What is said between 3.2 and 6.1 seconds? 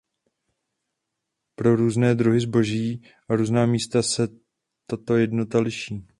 a různá místa se tato jednotka liší.